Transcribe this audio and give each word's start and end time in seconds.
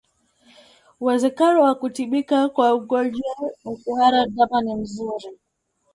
Uwezekano 1.01 1.57
wa 1.67 1.75
kutibika 1.75 2.49
kwa 2.55 2.73
ugonjwa 2.75 3.31
wa 3.63 3.75
kuhara 3.83 4.25
ndama 4.25 4.61
ni 4.61 4.75
mzuri 4.75 5.25